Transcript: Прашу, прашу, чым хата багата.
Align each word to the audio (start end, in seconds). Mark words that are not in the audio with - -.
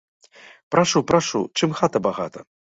Прашу, 0.75 1.01
прашу, 1.11 1.41
чым 1.61 1.77
хата 1.81 1.97
багата. 2.09 2.39